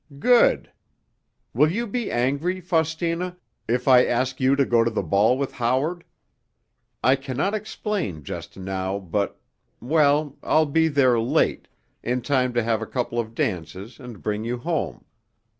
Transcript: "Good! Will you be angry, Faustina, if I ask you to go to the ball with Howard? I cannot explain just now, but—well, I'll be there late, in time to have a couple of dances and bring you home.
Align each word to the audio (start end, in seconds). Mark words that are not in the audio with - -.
"Good! 0.17 0.71
Will 1.53 1.71
you 1.71 1.85
be 1.85 2.09
angry, 2.09 2.59
Faustina, 2.59 3.37
if 3.67 3.87
I 3.87 4.03
ask 4.03 4.41
you 4.41 4.55
to 4.55 4.65
go 4.65 4.83
to 4.83 4.89
the 4.89 5.03
ball 5.03 5.37
with 5.37 5.51
Howard? 5.51 6.05
I 7.03 7.15
cannot 7.15 7.53
explain 7.53 8.23
just 8.23 8.57
now, 8.57 8.97
but—well, 8.97 10.37
I'll 10.41 10.65
be 10.65 10.87
there 10.87 11.19
late, 11.19 11.67
in 12.01 12.23
time 12.23 12.51
to 12.55 12.63
have 12.63 12.81
a 12.81 12.87
couple 12.87 13.19
of 13.19 13.35
dances 13.35 13.99
and 13.99 14.23
bring 14.23 14.43
you 14.43 14.57
home. 14.57 15.05